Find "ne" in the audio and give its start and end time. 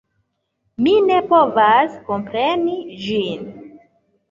1.09-1.19